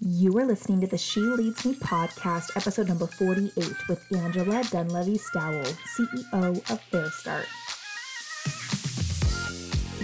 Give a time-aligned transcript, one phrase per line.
[0.00, 5.18] You are listening to the She Leads Me podcast, episode number 48, with Angela Dunleavy
[5.18, 5.64] Stowell,
[5.96, 7.46] CEO of FareStart.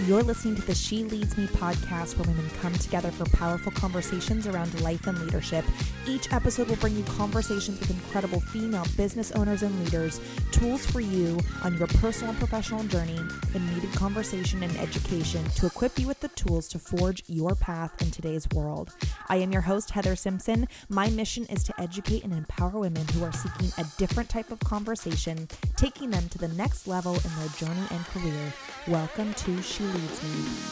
[0.07, 4.47] You're listening to the She Leads Me podcast, where women come together for powerful conversations
[4.47, 5.63] around life and leadership.
[6.07, 10.19] Each episode will bring you conversations with incredible female business owners and leaders,
[10.51, 13.19] tools for you on your personal and professional journey,
[13.53, 18.01] and needed conversation and education to equip you with the tools to forge your path
[18.01, 18.95] in today's world.
[19.29, 20.67] I am your host, Heather Simpson.
[20.89, 24.59] My mission is to educate and empower women who are seeking a different type of
[24.61, 28.53] conversation, taking them to the next level in their journey and career.
[28.87, 30.71] Welcome to She Me.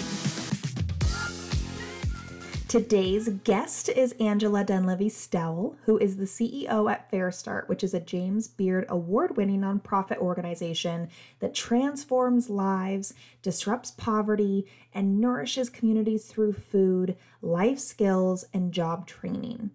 [2.70, 8.00] Today's guest is Angela Dunleavy Stowell, who is the CEO at FareStart, which is a
[8.00, 11.10] James Beard award winning nonprofit organization
[11.40, 19.72] that transforms lives, disrupts poverty, and nourishes communities through food, life skills, and job training.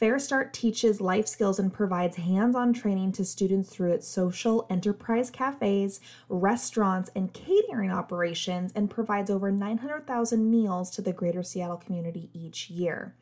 [0.00, 5.28] FareStart teaches life skills and provides hands on training to students through its social enterprise
[5.28, 12.30] cafes, restaurants, and catering operations, and provides over 900,000 meals to the greater Seattle community
[12.32, 13.14] each year.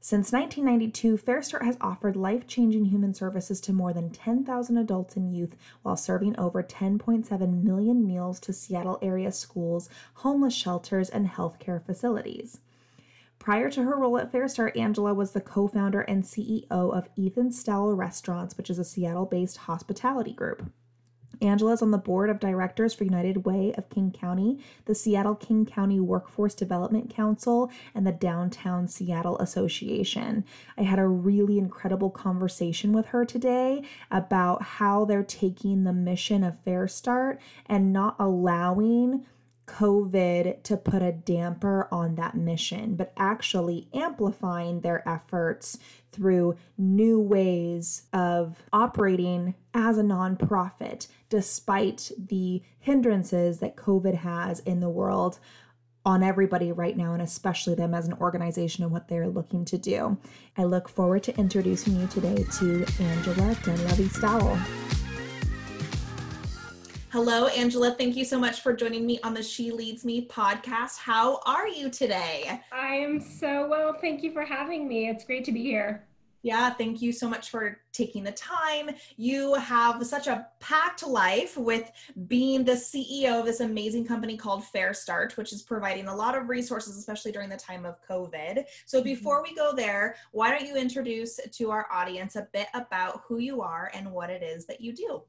[0.00, 5.36] Since 1992, FareStart has offered life changing human services to more than 10,000 adults and
[5.36, 11.84] youth while serving over 10.7 million meals to Seattle area schools, homeless shelters, and healthcare
[11.84, 12.60] facilities.
[13.48, 17.50] Prior to her role at FareStart, Angela was the co founder and CEO of Ethan
[17.50, 20.70] Stowell Restaurants, which is a Seattle based hospitality group.
[21.40, 25.34] Angela is on the board of directors for United Way of King County, the Seattle
[25.34, 30.44] King County Workforce Development Council, and the Downtown Seattle Association.
[30.76, 36.44] I had a really incredible conversation with her today about how they're taking the mission
[36.44, 39.24] of FareStart and not allowing
[39.68, 45.78] COVID to put a damper on that mission, but actually amplifying their efforts
[46.10, 54.80] through new ways of operating as a nonprofit, despite the hindrances that COVID has in
[54.80, 55.38] the world
[56.04, 59.76] on everybody right now, and especially them as an organization and what they're looking to
[59.76, 60.16] do.
[60.56, 64.58] I look forward to introducing you today to Angela Dunleavy Stowell.
[67.10, 67.92] Hello, Angela.
[67.92, 70.98] Thank you so much for joining me on the She Leads Me podcast.
[70.98, 72.60] How are you today?
[72.70, 73.94] I am so well.
[73.98, 75.08] Thank you for having me.
[75.08, 76.04] It's great to be here.
[76.42, 78.90] Yeah, thank you so much for taking the time.
[79.16, 81.90] You have such a packed life with
[82.26, 86.50] being the CEO of this amazing company called FareStart, which is providing a lot of
[86.50, 88.64] resources, especially during the time of COVID.
[88.84, 89.04] So, mm-hmm.
[89.04, 93.38] before we go there, why don't you introduce to our audience a bit about who
[93.38, 95.22] you are and what it is that you do?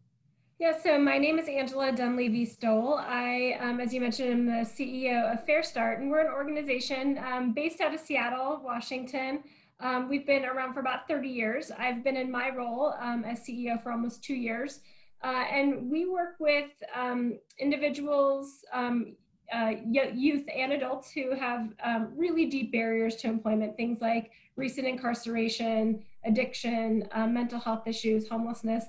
[0.59, 2.95] Yeah, so my name is Angela Dunleavy Stowell.
[2.95, 7.53] I, um, as you mentioned, am the CEO of FareStart, and we're an organization um,
[7.53, 9.41] based out of Seattle, Washington.
[9.79, 11.71] Um, we've been around for about 30 years.
[11.71, 14.81] I've been in my role um, as CEO for almost two years.
[15.23, 19.15] Uh, and we work with um, individuals, um,
[19.55, 21.69] uh, youth, and adults who have
[22.17, 28.83] really deep barriers to employment, things like recent incarceration, addiction, uh, mental health issues, homelessness.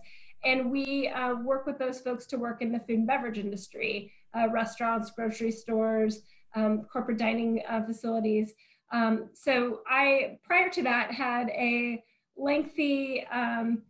[0.45, 4.13] And we uh, work with those folks to work in the food and beverage industry,
[4.35, 6.23] uh, restaurants, grocery stores,
[6.55, 8.53] um, corporate dining uh, facilities.
[8.93, 12.03] Um, so I, prior to that, had a
[12.37, 13.83] lengthy um,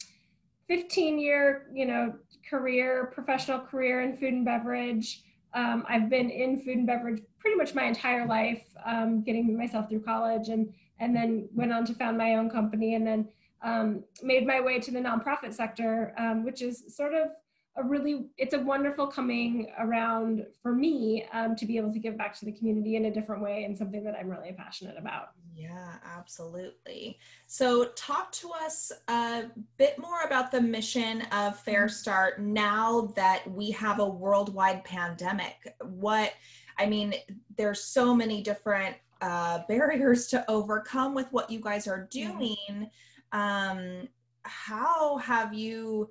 [0.69, 2.15] 15 year, you know,
[2.49, 5.22] career, professional career in food and beverage.
[5.55, 9.89] Um, I've been in food and beverage pretty much my entire life, um, getting myself
[9.89, 13.27] through college and, and then went on to found my own company and then
[13.62, 17.28] um, made my way to the nonprofit sector, um, which is sort of
[17.76, 22.19] a really, it's a wonderful coming around for me um, to be able to give
[22.19, 25.31] back to the community in a different way and something that I'm really passionate about.
[25.54, 27.19] Yeah, absolutely.
[27.47, 29.44] So, talk to us a
[29.77, 31.92] bit more about the mission of Fair mm-hmm.
[31.92, 35.75] Start now that we have a worldwide pandemic.
[35.82, 36.32] What,
[36.78, 37.15] I mean,
[37.56, 42.57] there's so many different uh, barriers to overcome with what you guys are doing.
[42.71, 42.84] Mm-hmm
[43.32, 44.09] um,
[44.42, 46.09] how have you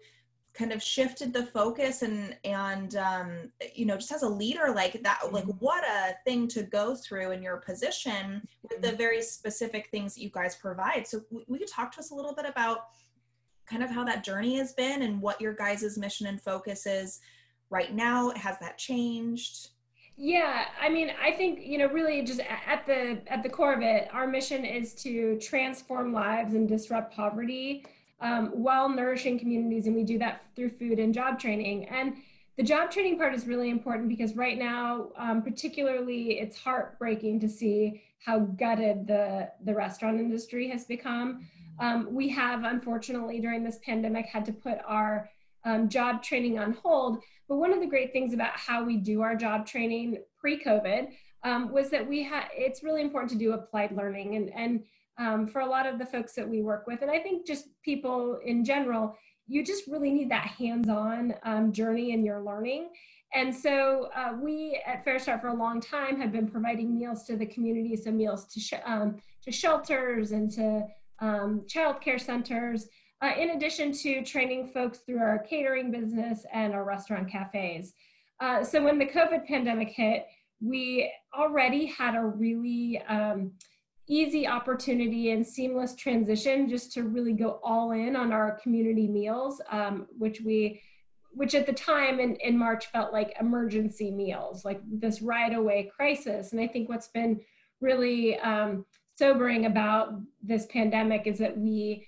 [0.54, 5.02] kind of shifted the focus and and um, you know just as a leader like
[5.04, 5.58] that like mm-hmm.
[5.60, 8.98] what a thing to go through in your position with the mm-hmm.
[8.98, 12.34] very specific things that you guys provide so we could talk to us a little
[12.34, 12.88] bit about
[13.66, 17.20] kind of how that journey has been and what your guys' mission and focus is
[17.70, 19.70] right now has that changed
[20.22, 23.82] yeah, I mean, I think you know, really, just at the at the core of
[23.82, 27.86] it, our mission is to transform lives and disrupt poverty
[28.20, 31.86] um, while nourishing communities, and we do that through food and job training.
[31.86, 32.18] And
[32.58, 37.48] the job training part is really important because right now, um, particularly, it's heartbreaking to
[37.48, 41.48] see how gutted the, the restaurant industry has become.
[41.80, 45.30] Um, we have, unfortunately, during this pandemic, had to put our
[45.66, 47.24] um, job training on hold.
[47.48, 51.10] But one of the great things about how we do our job training pre-COVID
[51.44, 52.46] um, was that we had.
[52.54, 54.84] It's really important to do applied learning, and and
[55.18, 57.66] um, for a lot of the folks that we work with, and I think just
[57.84, 59.18] people in general,
[59.48, 62.90] you just really need that hands-on um, journey in your learning.
[63.34, 67.36] And so uh, we at FareStart for a long time have been providing meals to
[67.36, 70.88] the community, so meals to sh- um, to shelters and to
[71.20, 72.88] um, child care centers,
[73.22, 77.94] uh, in addition to training folks through our catering business and our restaurant cafes.
[78.40, 80.26] Uh, so when the COVID pandemic hit,
[80.62, 83.52] we already had a really um,
[84.08, 89.62] easy opportunity and seamless transition just to really go all in on our community meals,
[89.72, 90.82] um, which we
[91.32, 95.90] which at the time in, in March felt like emergency meals, like this right away
[95.96, 96.52] crisis.
[96.52, 97.40] And I think what's been
[97.82, 98.84] really um,
[99.16, 102.08] sobering about this pandemic is that we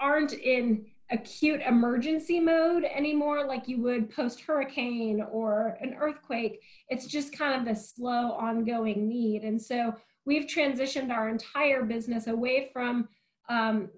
[0.00, 6.60] aren't in acute emergency mode anymore like you would post hurricane or an earthquake.
[6.88, 9.44] It's just kind of a slow ongoing need.
[9.44, 9.94] And so
[10.24, 13.08] we've transitioned our entire business away from
[13.48, 13.88] um,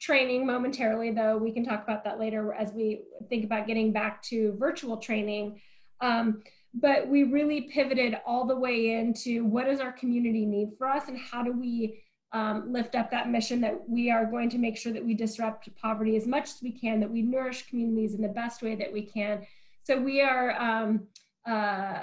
[0.00, 4.22] training momentarily, though we can talk about that later as we think about getting back
[4.22, 5.60] to virtual training.
[6.00, 6.42] Um,
[6.74, 11.08] but we really pivoted all the way into what does our community need for us
[11.08, 12.02] and how do we
[12.34, 15.68] um, lift up that mission that we are going to make sure that we disrupt
[15.80, 18.92] poverty as much as we can, that we nourish communities in the best way that
[18.92, 19.46] we can.
[19.84, 21.06] So we are um,
[21.46, 22.02] uh,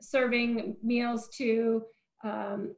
[0.00, 1.84] serving meals to
[2.24, 2.74] um,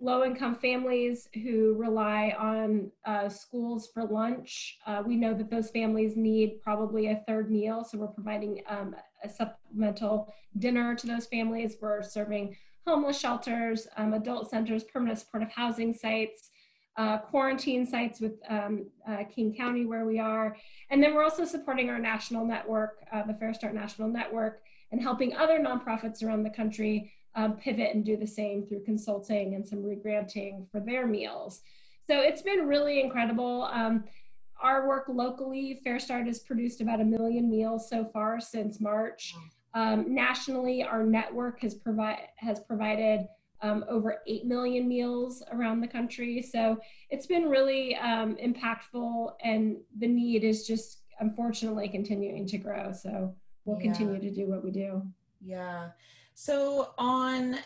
[0.00, 4.78] low income families who rely on uh, schools for lunch.
[4.86, 8.96] Uh, we know that those families need probably a third meal, so we're providing um,
[9.22, 11.76] a supplemental dinner to those families.
[11.80, 12.56] We're serving
[12.86, 16.50] homeless shelters, um, adult centers, permanent supportive housing sites,
[16.96, 20.56] uh, quarantine sites with um, uh, King County where we are.
[20.90, 25.34] And then we're also supporting our national network, uh, the FareStart National Network, and helping
[25.34, 29.82] other nonprofits around the country um, pivot and do the same through consulting and some
[29.82, 31.62] regranting for their meals.
[32.06, 33.62] So it's been really incredible.
[33.72, 34.04] Um,
[34.60, 39.34] our work locally, FareStart has produced about a million meals so far since March.
[39.74, 43.26] Um, nationally, our network has, provi- has provided
[43.62, 46.42] um, over 8 million meals around the country.
[46.42, 46.78] So
[47.10, 52.92] it's been really um, impactful, and the need is just unfortunately continuing to grow.
[52.92, 53.34] So
[53.64, 53.92] we'll yeah.
[53.92, 55.02] continue to do what we do.
[55.40, 55.90] Yeah.
[56.34, 57.58] So on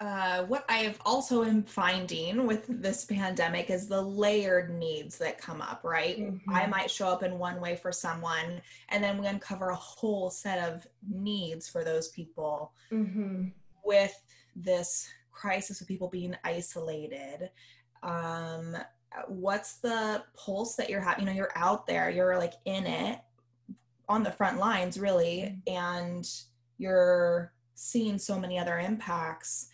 [0.00, 5.38] uh, what I have also am finding with this pandemic is the layered needs that
[5.38, 6.18] come up, right?
[6.18, 6.54] Mm-hmm.
[6.54, 10.30] I might show up in one way for someone, and then we uncover a whole
[10.30, 13.48] set of needs for those people mm-hmm.
[13.84, 14.14] with
[14.56, 17.50] this crisis of people being isolated.
[18.02, 18.78] Um,
[19.28, 21.26] what's the pulse that you're having?
[21.26, 23.18] You know, you're out there, you're like in it
[24.08, 25.76] on the front lines, really, mm-hmm.
[25.76, 26.30] and
[26.78, 29.66] you're seeing so many other impacts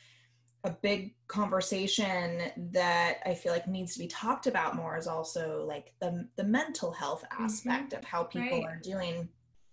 [0.66, 2.42] a big conversation
[2.72, 6.44] that I feel like needs to be talked about more is also like the the
[6.44, 7.44] mental health mm-hmm.
[7.44, 7.98] aspect mm-hmm.
[7.98, 8.66] of how people right.
[8.66, 9.28] are doing.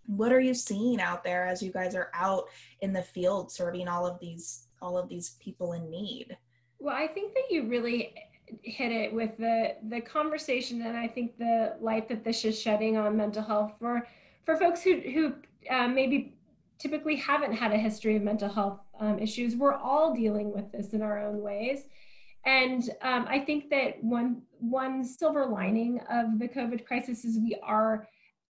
[0.06, 2.46] What are you seeing out there as you guys are out
[2.82, 6.38] in the field serving all of these all of these people in need?
[6.80, 8.14] Well, I think that you really
[8.62, 12.98] hit it with the the conversation and I think the light that this is shedding
[12.98, 14.08] on mental health for
[14.46, 15.34] for folks who who
[15.70, 16.36] uh, maybe
[16.78, 19.56] typically haven't had a history of mental health um, issues.
[19.56, 21.86] We're all dealing with this in our own ways.
[22.46, 27.58] And um, I think that one one silver lining of the COVID crisis is we
[27.64, 28.08] are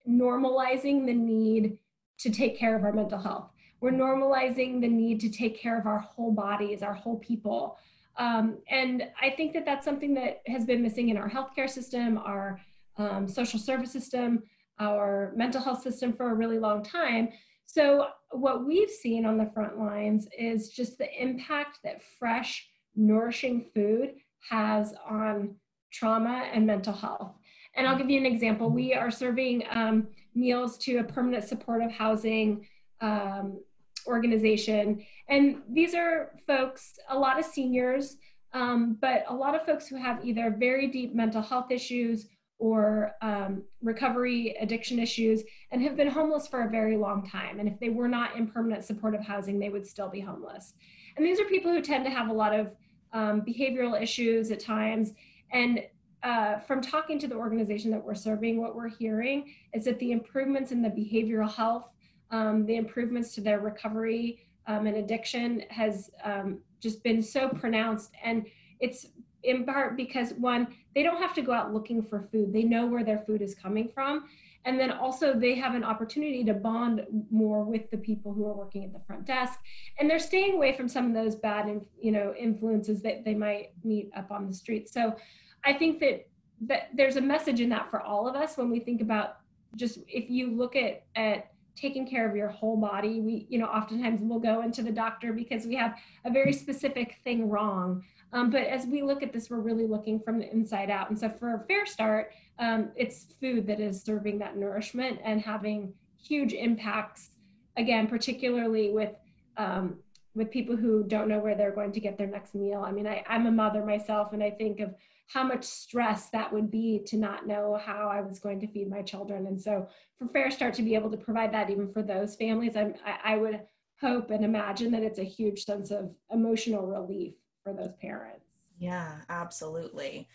[0.07, 1.77] normalizing the need
[2.19, 3.51] to take care of our mental health.
[3.81, 7.77] We're normalizing the need to take care of our whole bodies, our whole people.
[8.17, 12.17] Um, and I think that that's something that has been missing in our healthcare system,
[12.17, 12.59] our
[12.97, 14.43] um, social service system,
[14.79, 17.29] our mental health system for a really long time.
[17.71, 23.67] So, what we've seen on the front lines is just the impact that fresh, nourishing
[23.75, 24.15] food
[24.49, 25.53] has on
[25.93, 27.35] trauma and mental health.
[27.75, 28.71] And I'll give you an example.
[28.71, 32.65] We are serving um, meals to a permanent supportive housing
[33.01, 33.59] um,
[34.07, 35.05] organization.
[35.27, 38.17] And these are folks, a lot of seniors,
[38.51, 42.29] um, but a lot of folks who have either very deep mental health issues
[42.59, 47.59] or um, recovery addiction issues and have been homeless for a very long time.
[47.59, 50.73] And if they were not in permanent supportive housing, they would still be homeless.
[51.15, 52.71] And these are people who tend to have a lot of
[53.13, 55.13] um, behavioral issues at times.
[55.51, 55.81] And
[56.21, 60.11] uh, from talking to the organization that we're serving, what we're hearing is that the
[60.11, 61.87] improvements in the behavioral health,
[62.29, 68.11] um, the improvements to their recovery um, and addiction has um, just been so pronounced.
[68.23, 68.45] And
[68.81, 69.07] it's
[69.43, 72.53] in part because one, they don't have to go out looking for food.
[72.53, 74.25] They know where their food is coming from.
[74.65, 78.53] And then also they have an opportunity to bond more with the people who are
[78.53, 79.59] working at the front desk.
[79.97, 83.71] And they're staying away from some of those bad, you know, influences that they might
[83.83, 84.89] meet up on the street.
[84.89, 85.15] So
[85.63, 86.27] I think that
[86.61, 89.37] that there's a message in that for all of us when we think about
[89.75, 93.67] just if you look at at taking care of your whole body we you know
[93.67, 98.49] oftentimes we'll go into the doctor because we have a very specific thing wrong um,
[98.49, 101.09] but as we look at this we're really looking from the inside out.
[101.09, 102.25] And so for a FareStart
[102.59, 107.31] um, it's food that is serving that nourishment and having huge impacts
[107.77, 109.13] again particularly with
[109.57, 109.95] um,
[110.35, 112.83] with people who don't know where they're going to get their next meal.
[112.85, 114.93] I mean I, i'm a mother myself and i think of
[115.29, 118.89] how much stress that would be to not know how I was going to feed
[118.89, 119.45] my children.
[119.45, 122.95] And so for FareStart to be able to provide that even for those families, I'm,
[123.05, 123.61] I, I would
[124.01, 127.35] hope and imagine that it's a huge sense of emotional relief
[127.75, 128.45] for those parents.
[128.77, 130.27] Yeah, absolutely.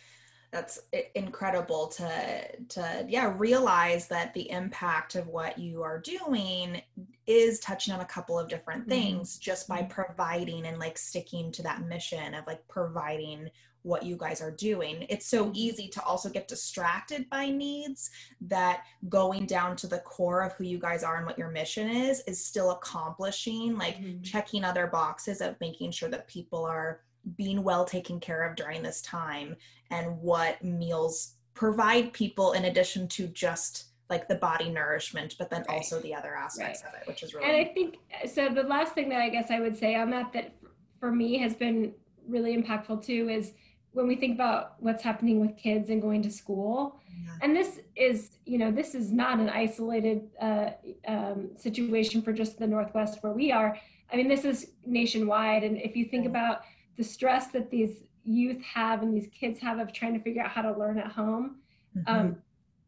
[0.52, 0.78] That's
[1.16, 6.80] incredible to to yeah realize that the impact of what you are doing
[7.26, 8.90] is touching on a couple of different mm-hmm.
[8.90, 9.42] things mm-hmm.
[9.42, 9.88] just by mm-hmm.
[9.88, 13.50] providing and like sticking to that mission of like providing
[13.82, 15.06] what you guys are doing.
[15.10, 18.10] It's so easy to also get distracted by needs
[18.42, 21.88] that going down to the core of who you guys are and what your mission
[21.88, 24.22] is is still accomplishing, like mm-hmm.
[24.22, 27.00] checking other boxes of making sure that people are
[27.36, 29.56] being well taken care of during this time
[29.90, 35.64] and what meals provide people in addition to just like the body nourishment but then
[35.68, 35.76] right.
[35.76, 36.94] also the other aspects right.
[36.94, 37.96] of it which is really and i think
[38.30, 40.52] so the last thing that i guess i would say on that that
[41.00, 41.92] for me has been
[42.28, 43.52] really impactful too is
[43.92, 47.36] when we think about what's happening with kids and going to school yeah.
[47.42, 50.70] and this is you know this is not an isolated uh,
[51.06, 53.78] um, situation for just the northwest where we are
[54.12, 56.62] i mean this is nationwide and if you think about
[56.96, 60.50] the stress that these youth have and these kids have of trying to figure out
[60.50, 61.56] how to learn at home
[61.96, 62.14] mm-hmm.
[62.14, 62.36] um,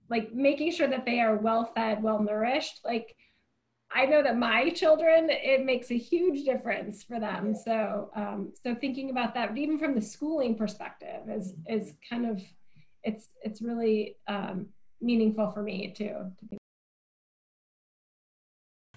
[0.09, 3.17] like making sure that they are well fed well nourished like
[3.95, 7.55] I know that my children, it makes a huge difference for them.
[7.55, 12.43] So, um, so thinking about that, even from the schooling perspective, is is kind of,
[13.05, 14.67] it's it's really um,
[15.01, 16.31] meaningful for me too.
[16.41, 16.59] To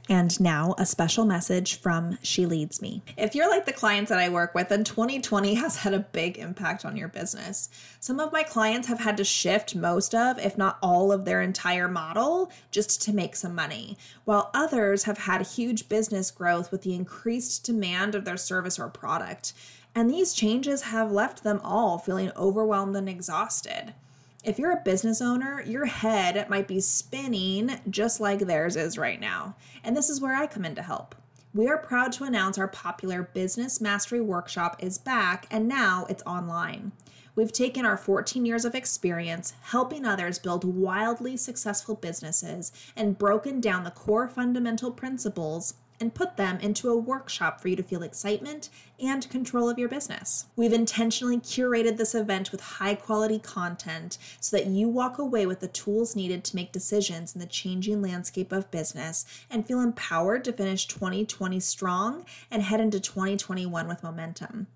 [0.10, 3.04] and now, a special message from She Leads Me.
[3.16, 6.40] If you're like the clients that I work with, then 2020 has had a big
[6.40, 7.70] impact on your business.
[8.00, 11.42] Some of my clients have had to shift most of, if not all of their
[11.44, 16.82] entire model just to make some money, while others have had huge business growth with
[16.82, 19.54] the increased demand of their service or product.
[19.94, 23.94] And these changes have left them all feeling overwhelmed and exhausted.
[24.42, 29.20] If you're a business owner, your head might be spinning just like theirs is right
[29.20, 29.58] now.
[29.84, 31.14] And this is where I come in to help.
[31.54, 36.24] We are proud to announce our popular Business Mastery Workshop is back and now it's
[36.24, 36.94] online.
[37.36, 43.60] We've taken our 14 years of experience helping others build wildly successful businesses and broken
[43.60, 48.04] down the core fundamental principles and put them into a workshop for you to feel
[48.04, 50.48] excitement and control of your business.
[50.56, 55.60] We've intentionally curated this event with high quality content so that you walk away with
[55.60, 60.44] the tools needed to make decisions in the changing landscape of business and feel empowered
[60.46, 64.68] to finish 2020 strong and head into 2021 with momentum.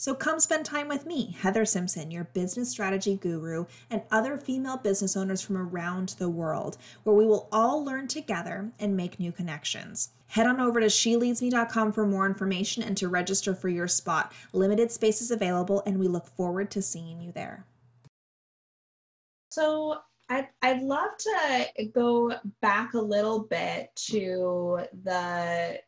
[0.00, 4.78] So come spend time with me, Heather Simpson, your business strategy guru, and other female
[4.78, 9.30] business owners from around the world, where we will all learn together and make new
[9.30, 10.12] connections.
[10.28, 14.32] Head on over to sheleadsme.com for more information and to register for your spot.
[14.54, 17.66] Limited spaces available, and we look forward to seeing you there.
[19.50, 19.98] So,
[20.30, 25.78] I'd, I'd love to go back a little bit to the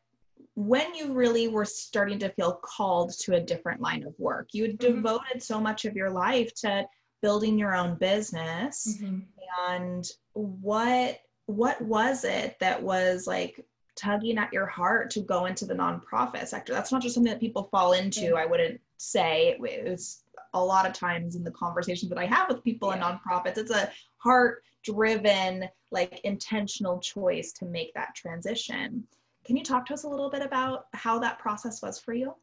[0.54, 4.48] when you really were starting to feel called to a different line of work.
[4.52, 4.96] You had mm-hmm.
[4.96, 6.84] devoted so much of your life to
[7.22, 8.98] building your own business.
[9.00, 9.20] Mm-hmm.
[9.68, 15.66] And what what was it that was like tugging at your heart to go into
[15.66, 16.72] the nonprofit sector.
[16.72, 18.36] That's not just something that people fall into.
[18.36, 20.22] I wouldn't say it was
[20.54, 22.96] a lot of times in the conversations that I have with people yeah.
[22.96, 23.58] in nonprofits.
[23.58, 29.04] It's a heart driven, like intentional choice to make that transition.
[29.44, 32.34] Can you talk to us a little bit about how that process was for you?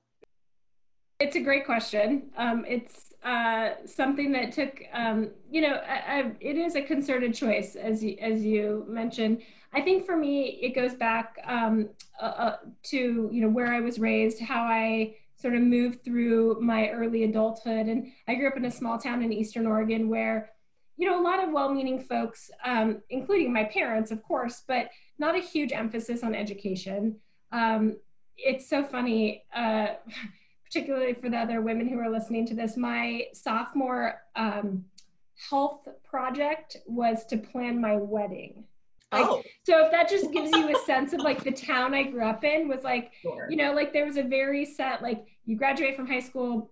[1.20, 2.30] It's a great question.
[2.38, 7.34] Um, it's uh, something that took, um, you know, I, I, it is a concerted
[7.34, 9.42] choice, as you, as you mentioned.
[9.74, 11.90] I think for me, it goes back um,
[12.22, 16.60] uh, uh, to you know where I was raised, how I sort of moved through
[16.62, 17.88] my early adulthood.
[17.88, 20.52] And I grew up in a small town in Eastern Oregon where,
[20.98, 24.90] you know, a lot of well meaning folks, um, including my parents, of course, but
[25.20, 27.18] not a huge emphasis on education.
[27.52, 27.98] Um,
[28.38, 29.88] it's so funny, uh,
[30.64, 32.78] particularly for the other women who are listening to this.
[32.78, 34.86] My sophomore um,
[35.50, 38.64] health project was to plan my wedding.
[39.12, 39.44] Like, oh.
[39.66, 42.44] So if that just gives you a sense of like the town I grew up
[42.44, 43.48] in was like, sure.
[43.50, 46.70] you know, like there was a very set, like you graduate from high school,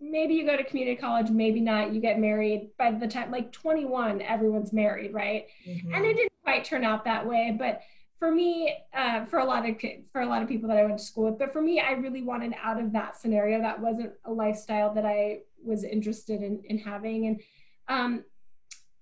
[0.00, 2.70] maybe you go to community college, maybe not, you get married.
[2.78, 5.46] By the time like 21, everyone's married, right?
[5.68, 5.94] Mm-hmm.
[5.94, 7.82] And it didn't quite turn out that way, but
[8.18, 9.76] for me, uh, for a lot of
[10.12, 11.92] for a lot of people that I went to school with, but for me, I
[11.92, 13.60] really wanted out of that scenario.
[13.60, 17.40] That wasn't a lifestyle that I was interested in in having, and
[17.88, 18.24] um,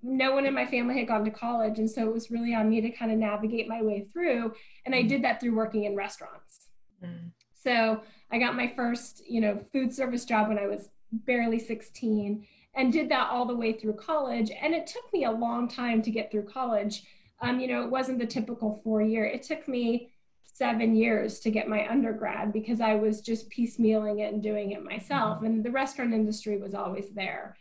[0.03, 2.71] no one in my family had gone to college, and so it was really on
[2.71, 4.55] me to kind of navigate my way through.
[4.87, 6.69] And I did that through working in restaurants.
[7.05, 7.33] Mm.
[7.53, 12.47] So I got my first, you know, food service job when I was barely 16,
[12.75, 14.51] and did that all the way through college.
[14.51, 17.03] And it took me a long time to get through college
[17.41, 19.25] um, you know, it wasn't the typical four year.
[19.25, 20.11] It took me
[20.45, 24.83] seven years to get my undergrad because I was just piecemealing it and doing it
[24.83, 25.43] myself.
[25.43, 27.57] And the restaurant industry was always there.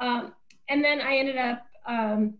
[0.00, 0.34] Um,
[0.68, 2.34] and then I ended up um,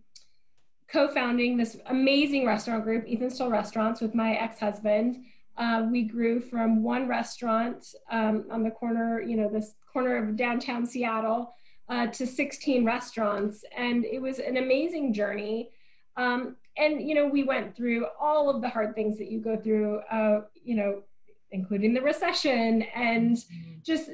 [0.89, 5.23] co-founding this amazing restaurant group, Ethan Stowell Restaurants, with my ex-husband.
[5.57, 10.35] Uh, we grew from one restaurant um, on the corner, you know, this corner of
[10.35, 11.53] downtown Seattle,
[11.89, 15.69] uh, to 16 restaurants, and it was an amazing journey.
[16.17, 19.57] Um, and you know we went through all of the hard things that you go
[19.57, 21.03] through uh, you know
[21.51, 23.73] including the recession and mm-hmm.
[23.85, 24.09] just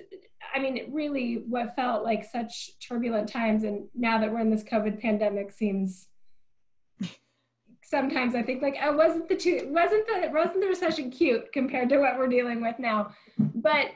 [0.54, 4.64] i mean really what felt like such turbulent times and now that we're in this
[4.64, 6.09] covid pandemic seems
[7.90, 11.52] sometimes i think like i oh, wasn't the two wasn't the wasn't the recession cute
[11.52, 13.14] compared to what we're dealing with now?
[13.38, 13.92] But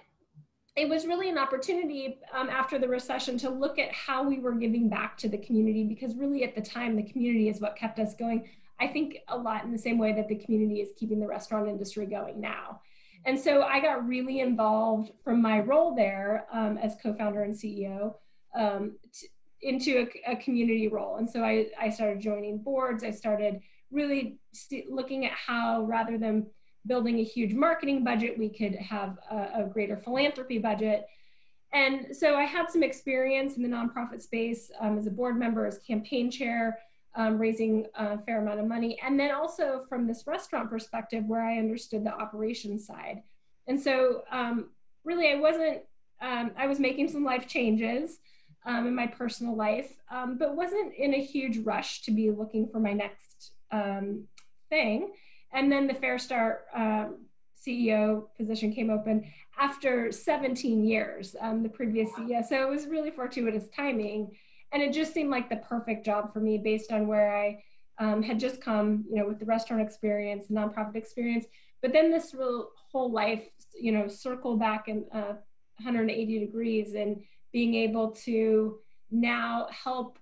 [0.76, 4.54] it was really an opportunity um, after the recession to look at how we were
[4.54, 8.00] giving back to the community because really at the time the community is what kept
[8.00, 8.50] us going.
[8.80, 11.70] I think a lot in the same way that the community is keeping the restaurant
[11.70, 12.82] industry going now.
[13.26, 18.16] And so i got really involved from my role there um, as co-founder and ceo
[18.54, 18.98] um,
[19.62, 21.16] into a, a, community role.
[21.16, 23.04] And so I, I started joining boards.
[23.04, 23.62] I started
[23.94, 24.38] really
[24.90, 26.48] looking at how rather than
[26.86, 31.08] building a huge marketing budget, we could have a, a, greater philanthropy budget.
[31.72, 35.66] And so I had some experience in the nonprofit space um, as a board member,
[35.66, 36.80] as campaign chair,
[37.16, 39.00] um, raising a fair amount of money.
[39.04, 43.24] And then also from this restaurant perspective, where I understood the operations side.
[43.68, 44.70] And so um,
[45.06, 45.84] really, I wasn't,
[46.22, 48.20] um, I was making some life changes
[48.66, 52.68] um, in my personal life, um, but wasn't in a huge rush to be looking
[52.68, 53.53] for my next
[54.70, 55.12] thing.
[55.54, 57.18] And then the FareStart um,
[57.66, 59.24] CEO position came open
[59.60, 62.44] after 17 years, um, the previous CEO.
[62.44, 64.36] So it was really fortuitous timing.
[64.72, 67.64] And it just seemed like the perfect job for me based on where I
[68.00, 71.46] um, had just come, you know, with the restaurant experience, nonprofit experience,
[71.82, 73.44] but then this real whole life,
[73.80, 75.36] you know, circle back in uh,
[75.78, 78.80] 180 degrees and being able to
[79.12, 80.18] now help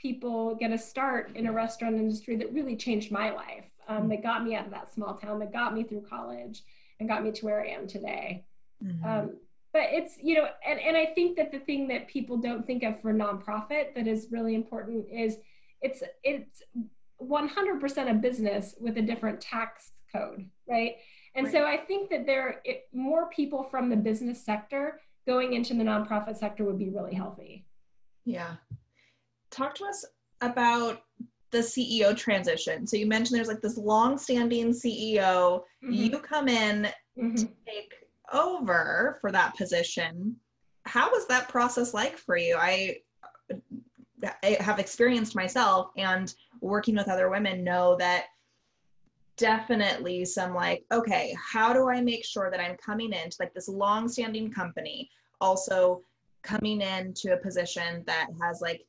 [0.00, 4.22] people get a start in a restaurant industry that really changed my life um, that
[4.22, 6.62] got me out of that small town, that got me through college
[6.98, 8.44] and got me to where I am today.
[8.82, 9.04] Mm-hmm.
[9.04, 9.36] Um,
[9.72, 12.82] but it's, you know, and, and I think that the thing that people don't think
[12.82, 15.36] of for nonprofit that is really important is
[15.80, 16.62] it's, it's
[17.22, 20.96] 100% a business with a different tax code, right?
[21.34, 21.52] And right.
[21.52, 25.84] so I think that there, it, more people from the business sector going into the
[25.84, 27.64] nonprofit sector would be really healthy.
[28.24, 28.54] Yeah.
[29.50, 30.04] Talk to us
[30.40, 31.02] about
[31.50, 32.86] the CEO transition.
[32.86, 35.62] So you mentioned there's like this long-standing CEO.
[35.84, 35.92] Mm-hmm.
[35.92, 37.34] You come in mm-hmm.
[37.34, 37.94] to take
[38.32, 40.36] over for that position.
[40.86, 42.56] How was that process like for you?
[42.58, 42.98] I,
[44.42, 48.26] I have experienced myself and working with other women know that
[49.36, 53.68] definitely some like okay how do i make sure that i'm coming into like this
[53.68, 55.08] long-standing company
[55.40, 56.02] also
[56.42, 58.84] coming into a position that has like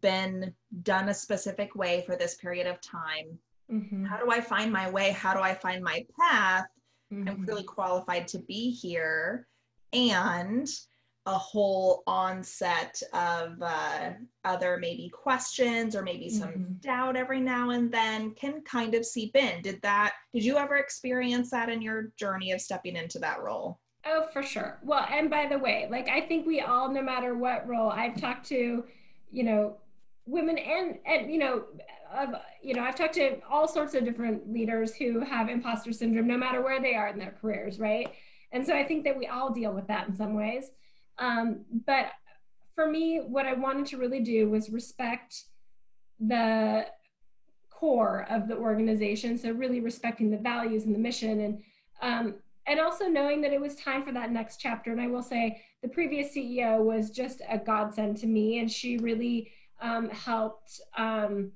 [0.00, 3.38] been done a specific way for this period of time.
[3.70, 4.04] Mm-hmm.
[4.04, 5.10] How do I find my way?
[5.10, 6.66] How do I find my path?
[7.12, 7.28] Mm-hmm.
[7.28, 9.46] I'm really qualified to be here.
[9.92, 10.68] And
[11.26, 14.10] a whole onset of uh,
[14.44, 16.72] other maybe questions or maybe some mm-hmm.
[16.80, 19.60] doubt every now and then can kind of seep in.
[19.62, 23.80] Did that, did you ever experience that in your journey of stepping into that role?
[24.04, 24.78] Oh, for sure.
[24.84, 28.20] Well, and by the way, like I think we all, no matter what role I've
[28.20, 28.84] talked to,
[29.36, 29.76] you know
[30.26, 31.64] women and and you know
[32.12, 32.30] of
[32.62, 36.38] you know i've talked to all sorts of different leaders who have imposter syndrome no
[36.38, 38.08] matter where they are in their careers right
[38.52, 40.70] And so I think that we all deal with that in some ways.
[41.18, 42.06] Um, but
[42.74, 45.44] for me, what I wanted to really do was respect
[46.20, 46.86] the
[47.70, 49.36] core of the organization.
[49.36, 51.62] So really respecting the values and the mission and
[52.00, 52.34] um,
[52.66, 54.90] and also knowing that it was time for that next chapter.
[54.90, 58.98] And I will say the previous CEO was just a godsend to me, and she
[58.98, 61.52] really um, helped um,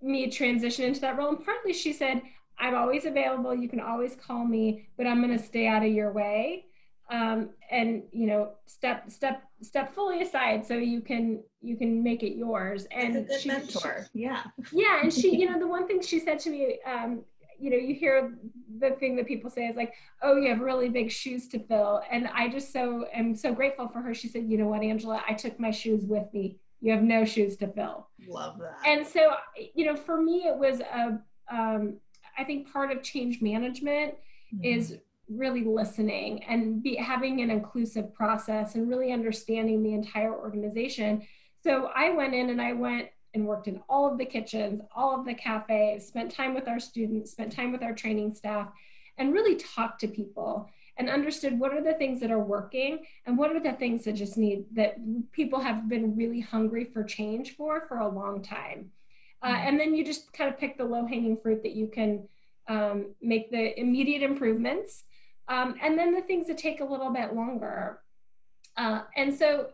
[0.00, 1.30] me transition into that role.
[1.30, 2.22] And partly she said,
[2.58, 3.54] I'm always available.
[3.54, 6.66] You can always call me, but I'm going to stay out of your way.
[7.10, 12.22] Um, and you know, step step step fully aside so you can you can make
[12.22, 12.86] it yours.
[12.90, 15.00] And she, mentor, she, yeah, yeah.
[15.02, 17.22] And she, you know, the one thing she said to me, um,
[17.58, 18.34] you know, you hear
[18.78, 22.02] the thing that people say is like, "Oh, you have really big shoes to fill,"
[22.10, 24.14] and I just so am so grateful for her.
[24.14, 25.22] She said, "You know what, Angela?
[25.28, 26.58] I took my shoes with me.
[26.80, 28.78] You have no shoes to fill." Love that.
[28.86, 29.34] And so,
[29.74, 31.20] you know, for me, it was a.
[31.50, 31.98] Um,
[32.38, 34.14] I think part of change management
[34.54, 34.64] mm-hmm.
[34.64, 41.22] is really listening and be having an inclusive process and really understanding the entire organization.
[41.62, 45.18] So I went in and I went and worked in all of the kitchens, all
[45.18, 48.68] of the cafes, spent time with our students, spent time with our training staff,
[49.18, 53.38] and really talked to people and understood what are the things that are working and
[53.38, 54.96] what are the things that just need that
[55.32, 58.90] people have been really hungry for change for for a long time.
[59.42, 59.68] Uh, mm-hmm.
[59.68, 62.28] and then you just kind of pick the low hanging fruit that you can
[62.68, 65.04] um, make the immediate improvements
[65.48, 68.00] um, and then the things that take a little bit longer.
[68.76, 69.68] Uh, and so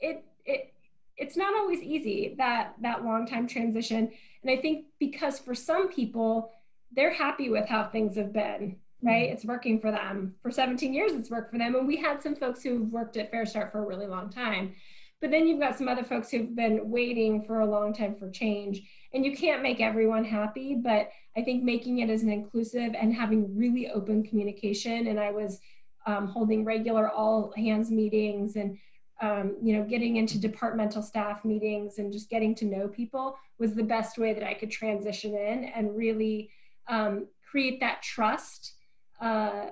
[0.00, 0.72] it, it,
[1.16, 4.10] it's not always easy that that long time transition.
[4.42, 6.50] And I think because for some people,
[6.94, 9.26] they're happy with how things have been, right?
[9.26, 9.34] Mm-hmm.
[9.34, 10.34] It's working for them.
[10.42, 11.74] For 17 years, it's worked for them.
[11.74, 14.74] And we had some folks who've worked at FareStart for a really long time.
[15.20, 18.30] But then you've got some other folks who've been waiting for a long time for
[18.30, 18.82] change.
[19.14, 23.14] And you can't make everyone happy, but I think making it as an inclusive and
[23.14, 25.06] having really open communication.
[25.06, 25.58] And I was
[26.06, 28.78] um, holding regular all hands meetings and
[29.20, 33.74] um, you know getting into departmental staff meetings and just getting to know people was
[33.74, 36.50] the best way that I could transition in and really
[36.88, 38.74] um, create that trust
[39.20, 39.66] uh,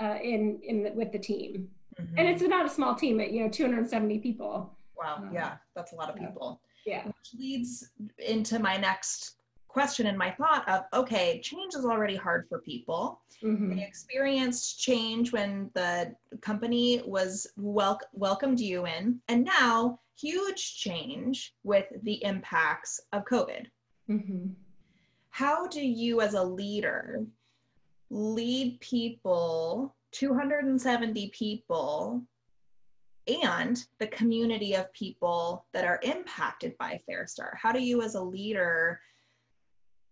[0.00, 1.68] uh, in in the, with the team.
[2.00, 2.18] Mm-hmm.
[2.18, 4.76] And it's not a small team, at you know 270 people.
[4.96, 6.60] Wow, yeah, that's a lot of people.
[6.86, 7.04] Yeah.
[7.04, 9.37] Which leads into my next
[9.78, 13.20] question and my thought of okay, change is already hard for people.
[13.44, 13.76] Mm-hmm.
[13.76, 21.54] They experienced change when the company was wel- welcomed you in, and now huge change
[21.62, 23.66] with the impacts of COVID.
[24.10, 24.48] Mm-hmm.
[25.30, 27.24] How do you, as a leader,
[28.10, 32.24] lead people, 270 people,
[33.44, 37.54] and the community of people that are impacted by FareStart?
[37.54, 38.98] How do you, as a leader,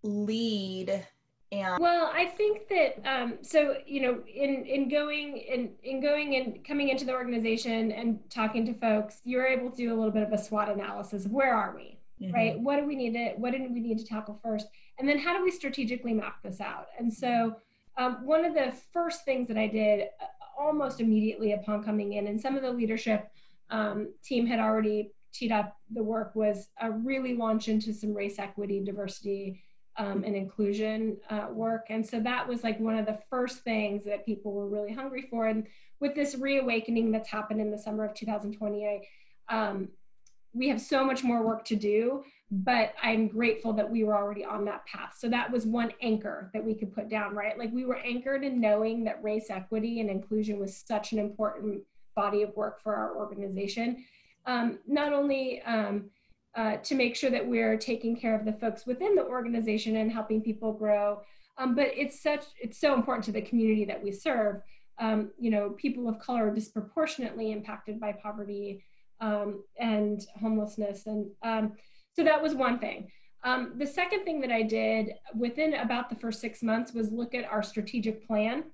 [0.07, 1.05] lead
[1.53, 6.37] and well i think that um, so you know in in going in in going
[6.37, 10.11] and coming into the organization and talking to folks you're able to do a little
[10.11, 12.35] bit of a swot analysis of where are we mm-hmm.
[12.35, 12.59] right?
[12.59, 14.66] What do we need to what did we need to tackle first?
[14.99, 16.87] And then how do we strategically map this out?
[16.99, 17.57] And so
[17.99, 20.27] um, one of the first things that i did uh,
[20.59, 23.31] almost immediately upon coming in and some of the leadership
[23.71, 28.38] um, team had already teed up the work was a really launch into some race
[28.38, 29.62] equity diversity
[29.99, 31.87] um, and inclusion uh, work.
[31.91, 35.27] And so that was like one of the first things that people were really hungry
[35.31, 35.47] for.
[35.47, 35.67] And
[36.01, 39.09] with this reawakening that's happened in the summer of 2020,
[39.49, 39.89] um,
[40.53, 44.45] we have so much more work to do, but I'm grateful that we were already
[44.45, 45.15] on that path.
[45.19, 47.59] So that was one anchor that we could put down, right?
[47.59, 51.83] Like we were anchored in knowing that race equity and inclusion was such an important
[52.15, 54.05] body of work for our organization.
[54.47, 56.11] Um, not only um,
[56.57, 60.11] uh, to make sure that we're taking care of the folks within the organization and
[60.11, 61.21] helping people grow.
[61.59, 64.62] Um, but it's such it's so important to the community that we serve.
[64.99, 68.83] Um, you know, people of color are disproportionately impacted by poverty
[69.21, 71.73] um, and homelessness, and um,
[72.14, 73.11] so that was one thing.
[73.45, 77.35] Um, the second thing that I did within about the first six months was look
[77.35, 78.64] at our strategic plan,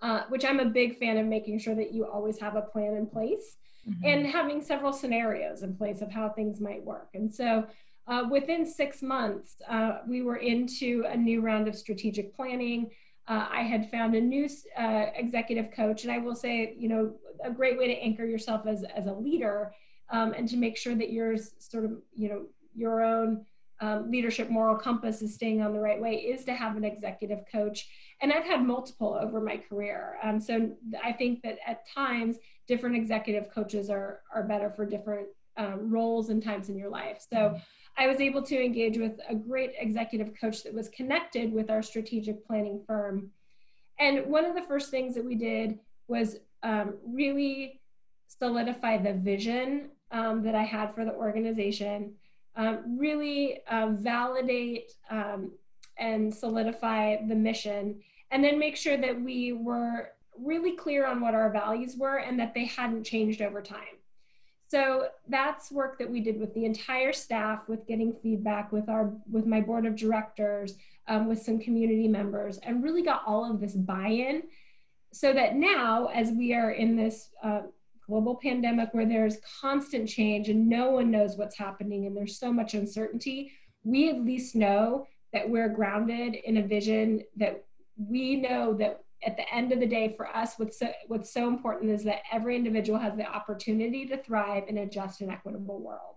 [0.00, 2.96] uh, which I'm a big fan of making sure that you always have a plan
[2.96, 4.04] in place mm-hmm.
[4.04, 7.08] and having several scenarios in place of how things might work.
[7.14, 7.66] And so
[8.06, 12.90] uh, within six months, uh, we were into a new round of strategic planning.
[13.26, 17.14] Uh, I had found a new uh, executive coach, and I will say, you know,
[17.42, 19.72] a great way to anchor yourself as, as a leader
[20.10, 22.42] um, and to make sure that you're sort of, you know,
[22.74, 23.46] your own
[23.84, 27.40] um, leadership moral compass is staying on the right way is to have an executive
[27.52, 27.88] coach.
[28.22, 30.16] And I've had multiple over my career.
[30.22, 30.70] Um, so
[31.02, 35.26] I think that at times different executive coaches are, are better for different
[35.58, 37.26] um, roles and times in your life.
[37.30, 37.60] So
[37.98, 41.82] I was able to engage with a great executive coach that was connected with our
[41.82, 43.30] strategic planning firm.
[44.00, 47.80] And one of the first things that we did was um, really
[48.26, 52.14] solidify the vision um, that I had for the organization,
[52.56, 55.52] um, really uh, validate um,
[55.98, 61.34] and solidify the mission, and then make sure that we were really clear on what
[61.34, 63.98] our values were and that they hadn't changed over time.
[64.68, 69.12] So that's work that we did with the entire staff, with getting feedback with our
[69.30, 70.74] with my board of directors,
[71.06, 74.42] um, with some community members, and really got all of this buy-in,
[75.12, 77.62] so that now, as we are in this uh,
[78.06, 82.52] global pandemic where there's constant change and no one knows what's happening and there's so
[82.52, 83.52] much uncertainty,
[83.84, 87.64] we at least know that we're grounded in a vision that
[87.96, 91.48] we know that at the end of the day for us what's so, what's so
[91.48, 95.80] important is that every individual has the opportunity to thrive in a just and equitable
[95.80, 96.16] world.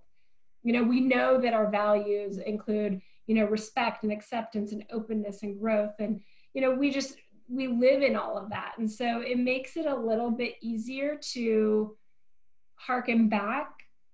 [0.64, 5.44] You know we know that our values include you know respect and acceptance and openness
[5.44, 5.94] and growth.
[6.00, 6.22] And
[6.54, 7.16] you know we just
[7.50, 8.74] we live in all of that.
[8.78, 11.96] And so it makes it a little bit easier to
[12.76, 13.70] harken back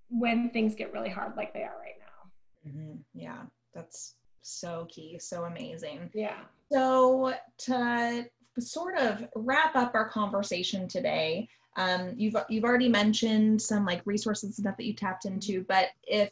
[0.10, 2.70] when things get really hard like they are right now.
[2.70, 2.96] Mm-hmm.
[3.14, 3.42] yeah
[3.74, 6.10] that's so key so amazing.
[6.14, 6.42] Yeah.
[6.72, 8.26] So to
[8.60, 14.44] sort of wrap up our conversation today, um, you've you've already mentioned some like resources
[14.58, 16.30] and stuff that you tapped into, but if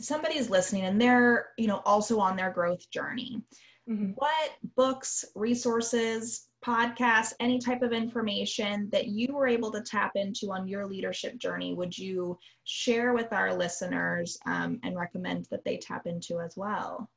[0.00, 3.42] somebody is listening and they're you know also on their growth journey,
[3.88, 4.10] mm-hmm.
[4.16, 10.50] what books, resources, podcasts, any type of information that you were able to tap into
[10.50, 15.76] on your leadership journey would you share with our listeners um, and recommend that they
[15.76, 17.08] tap into as well?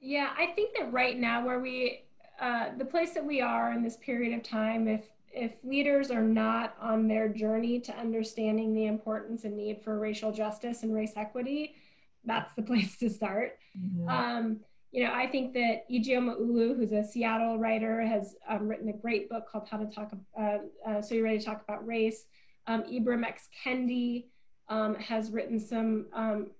[0.00, 2.04] Yeah, I think that right now where we
[2.40, 6.22] uh, the place that we are in this period of time, if if leaders are
[6.22, 11.12] not on their journey to understanding the importance and need for racial justice and race
[11.16, 11.76] equity,
[12.24, 13.58] that's the place to start.
[13.78, 14.08] Mm-hmm.
[14.08, 14.60] Um,
[14.92, 18.92] you know, I think that Ijeoma Oluo, who's a Seattle writer, has um, written a
[18.92, 20.12] great book called How to Talk.
[20.38, 22.24] Uh, uh, so you're ready to talk about race.
[22.66, 24.26] Um, Ibram X Kendi
[24.68, 26.50] um, has written some um,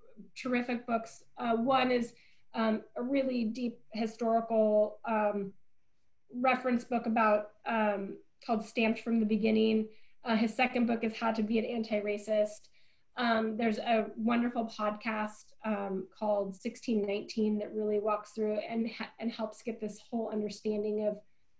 [0.40, 1.24] terrific books.
[1.38, 2.12] Uh, one is
[2.54, 5.52] um, a really deep historical um,
[6.34, 7.50] reference book about
[8.46, 9.88] called Stamped from the Beginning.
[10.24, 12.68] Uh, his second book is How to Be an Anti-Racist.
[13.16, 19.62] Um, there's a wonderful podcast um, called 1619 that really walks through and, and helps
[19.62, 21.18] get this whole understanding of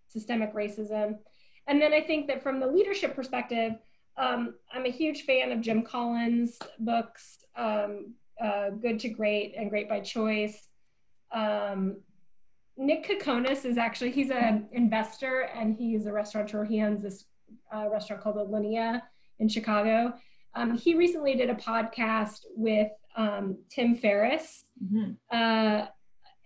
[0.09, 1.19] systemic racism.
[1.67, 3.75] And then I think that from the leadership perspective,
[4.17, 9.71] um, I'm a huge fan of Jim Collins' books, um, uh, Good to Great and
[9.71, 10.69] Great by Choice.
[11.33, 11.99] Um,
[12.77, 16.65] Nick Kokonas is actually he's an investor and he's a restaurateur.
[16.65, 17.27] He owns this
[17.75, 19.03] uh, restaurant called the Alinea
[19.39, 20.15] in Chicago.
[20.55, 25.13] Um, he recently did a podcast with um, Tim Ferriss, mm-hmm.
[25.31, 25.87] uh,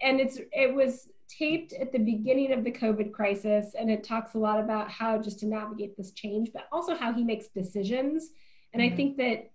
[0.03, 4.35] and it's it was taped at the beginning of the COVID crisis, and it talks
[4.35, 8.31] a lot about how just to navigate this change, but also how he makes decisions.
[8.73, 8.93] And mm-hmm.
[8.93, 9.51] I think that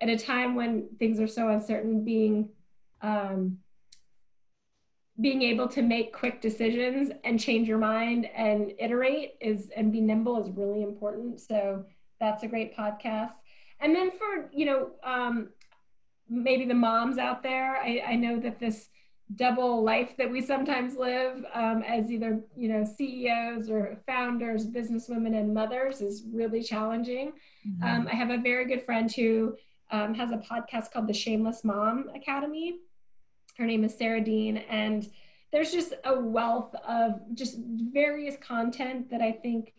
[0.00, 2.48] at a time when things are so uncertain, being
[3.02, 3.58] um,
[5.20, 10.00] being able to make quick decisions and change your mind and iterate is and be
[10.00, 11.84] nimble is really important so
[12.20, 13.32] that's a great podcast
[13.80, 15.48] and then for you know um,
[16.28, 18.88] maybe the moms out there I, I know that this
[19.34, 25.36] double life that we sometimes live um, as either you know ceos or founders businesswomen
[25.38, 27.32] and mothers is really challenging
[27.66, 27.82] mm-hmm.
[27.82, 29.56] um, i have a very good friend who
[29.90, 32.78] um, has a podcast called the shameless mom academy
[33.58, 35.10] her name is Sarah Dean, and
[35.52, 39.72] there's just a wealth of just various content that I think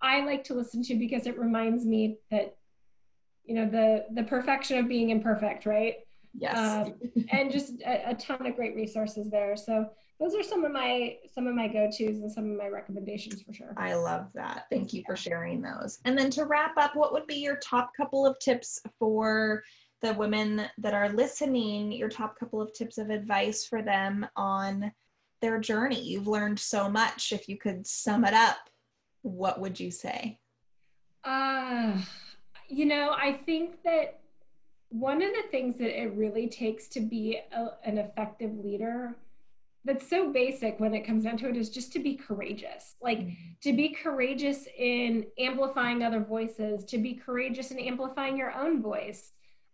[0.00, 2.56] I like to listen to because it reminds me that
[3.46, 5.96] you know the the perfection of being imperfect, right?
[6.38, 6.58] Yes.
[6.58, 6.94] Um,
[7.30, 9.56] and just a, a, ton of great resources there.
[9.56, 9.88] So
[10.20, 13.52] those are some of my some of my go-tos and some of my recommendations for
[13.52, 13.72] sure.
[13.76, 14.66] I love that.
[14.70, 15.98] Thank you for sharing those.
[16.04, 19.62] And then to wrap up, what would be your top couple of tips for
[20.02, 24.92] the women that are listening, your top couple of tips of advice for them on
[25.40, 26.02] their journey?
[26.02, 27.32] You've learned so much.
[27.32, 28.58] If you could sum it up,
[29.22, 30.38] what would you say?
[31.24, 31.98] Uh,
[32.68, 34.20] you know, I think that
[34.90, 39.16] one of the things that it really takes to be a, an effective leader
[39.84, 43.18] that's so basic when it comes down to it is just to be courageous like
[43.18, 43.52] mm-hmm.
[43.62, 49.32] to be courageous in amplifying other voices to be courageous in amplifying your own voice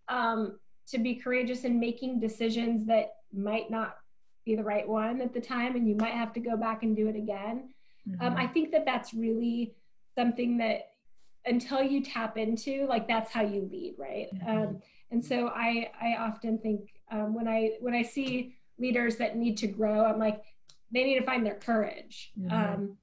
[0.09, 3.97] um, to be courageous in making decisions that might not
[4.45, 6.95] be the right one at the time and you might have to go back and
[6.95, 7.71] do it again
[8.09, 8.25] mm-hmm.
[8.25, 9.75] um, i think that that's really
[10.15, 10.92] something that
[11.47, 14.49] until you tap into like that's how you lead right mm-hmm.
[14.49, 19.37] um, and so i i often think um, when i when i see leaders that
[19.37, 20.43] need to grow i'm like
[20.93, 22.53] they need to find their courage mm-hmm.
[22.53, 22.97] Um,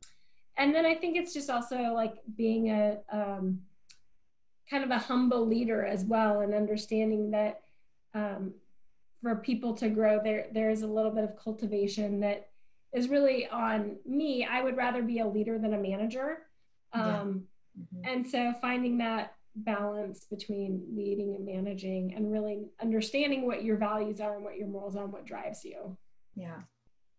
[0.60, 3.62] and then I think it's just also like being a um,
[4.70, 7.62] kind of a humble leader as well, and understanding that
[8.14, 8.54] um,
[9.24, 12.50] for people to grow, there there is a little bit of cultivation that
[12.94, 14.46] is really on me.
[14.46, 16.40] I would rather be a leader than a manager.
[16.92, 17.24] Um, yeah.
[17.80, 18.10] Mm-hmm.
[18.10, 24.22] And so finding that balance between leading and managing and really understanding what your values
[24.22, 25.98] are and what your morals are and what drives you.
[26.36, 26.60] Yeah.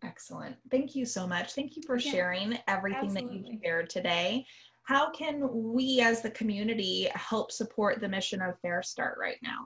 [0.03, 0.57] Excellent.
[0.70, 1.53] Thank you so much.
[1.53, 2.11] Thank you for yeah.
[2.11, 3.38] sharing everything Absolutely.
[3.42, 4.46] that you shared today.
[4.85, 9.64] How can we as the community help support the mission of FareStart right now?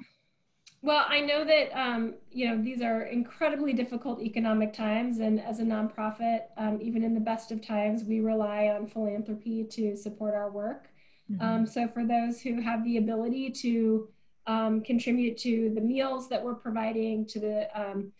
[0.84, 5.58] Well, I know that um, you know these are incredibly difficult economic times, and as
[5.58, 10.34] a nonprofit, um, even in the best of times, we rely on philanthropy to support
[10.34, 10.88] our work.
[11.32, 11.42] Mm-hmm.
[11.42, 14.10] Um, so, for those who have the ability to
[14.46, 18.12] um, contribute to the meals that we're providing, to the um,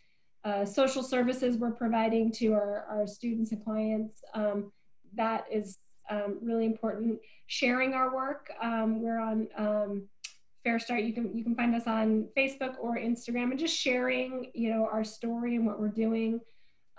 [0.42, 4.72] uh, social services we're providing to our, our students and clients, um,
[5.12, 5.77] that is
[6.40, 7.20] really important.
[7.46, 9.48] Sharing our work, we're on
[10.64, 11.07] FareStart.
[11.07, 14.88] You can you can find us on Facebook or Instagram, and just sharing you know
[14.90, 16.40] our story and what we're doing,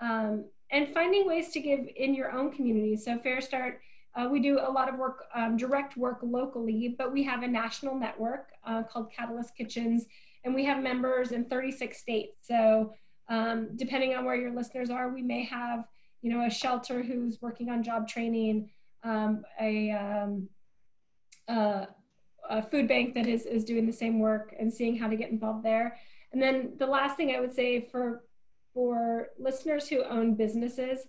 [0.00, 2.96] um, and finding ways to give in your own community.
[2.96, 3.76] So FareStart.
[4.14, 7.46] Uh, we do a lot of work, um, direct work locally, but we have a
[7.46, 10.06] national network uh, called Catalyst Kitchens,
[10.42, 12.38] and we have members in 36 states.
[12.40, 12.94] So,
[13.28, 15.84] um, depending on where your listeners are, we may have,
[16.22, 18.70] you know, a shelter who's working on job training,
[19.04, 20.48] um, a, um,
[21.48, 21.86] uh,
[22.48, 25.30] a food bank that is, is doing the same work and seeing how to get
[25.30, 25.96] involved there.
[26.32, 28.24] And then the last thing I would say for,
[28.74, 31.00] for listeners who own businesses,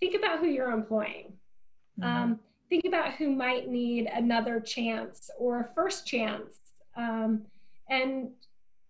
[0.00, 1.32] think about who you're employing.
[2.00, 2.04] Mm-hmm.
[2.04, 6.58] Um, think about who might need another chance or a first chance
[6.96, 7.42] um,
[7.88, 8.30] and,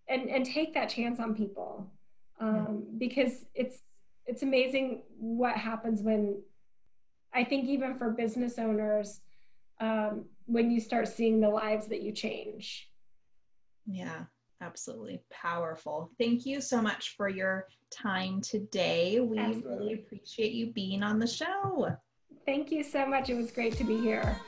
[0.07, 1.91] and, and take that chance on people
[2.39, 3.79] um, because it's,
[4.25, 6.41] it's amazing what happens when
[7.33, 9.19] I think even for business owners,
[9.79, 12.89] um, when you start seeing the lives that you change.
[13.85, 14.23] Yeah,
[14.61, 16.11] absolutely powerful.
[16.19, 19.19] Thank you so much for your time today.
[19.19, 19.77] We absolutely.
[19.77, 21.95] really appreciate you being on the show.
[22.45, 23.29] Thank you so much.
[23.29, 24.39] It was great to be here.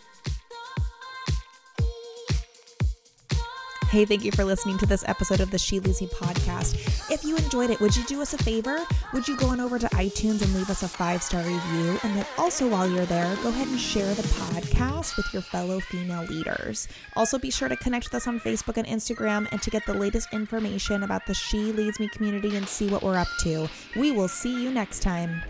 [3.97, 6.75] Hey, thank you for listening to this episode of the She Leads Me podcast.
[7.09, 8.85] If you enjoyed it, would you do us a favor?
[9.11, 11.97] Would you go on over to iTunes and leave us a five star review?
[12.03, 15.79] And then also, while you're there, go ahead and share the podcast with your fellow
[15.79, 16.87] female leaders.
[17.15, 19.95] Also, be sure to connect with us on Facebook and Instagram and to get the
[19.95, 23.67] latest information about the She Leads Me community and see what we're up to.
[23.95, 25.41] We will see you next time.